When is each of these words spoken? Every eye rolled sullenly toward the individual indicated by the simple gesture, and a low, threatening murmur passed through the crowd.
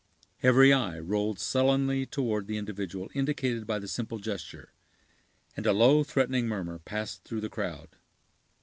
Every 0.41 0.73
eye 0.73 0.97
rolled 0.97 1.37
sullenly 1.39 2.07
toward 2.07 2.47
the 2.47 2.57
individual 2.57 3.11
indicated 3.13 3.67
by 3.67 3.77
the 3.77 3.87
simple 3.87 4.17
gesture, 4.17 4.73
and 5.55 5.67
a 5.67 5.73
low, 5.73 6.03
threatening 6.03 6.47
murmur 6.47 6.79
passed 6.79 7.23
through 7.23 7.41
the 7.41 7.49
crowd. 7.49 7.89